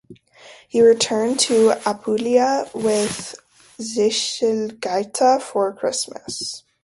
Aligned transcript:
He 0.67 0.81
returned 0.81 1.39
to 1.41 1.73
Apulia 1.87 2.67
with 2.73 3.35
Sichelgaita 3.79 5.39
for 5.43 5.71
Christmas. 5.73 6.63